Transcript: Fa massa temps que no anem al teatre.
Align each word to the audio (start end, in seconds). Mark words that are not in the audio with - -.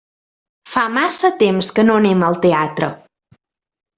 Fa 0.75 0.85
massa 0.93 1.31
temps 1.43 1.69
que 1.77 1.85
no 1.89 1.99
anem 2.01 2.25
al 2.31 2.39
teatre. 2.47 2.91